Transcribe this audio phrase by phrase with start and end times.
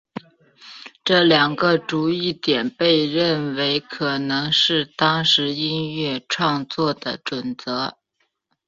[1.03, 7.99] 这两个注意点被认为可能是当时音乐创作的准则。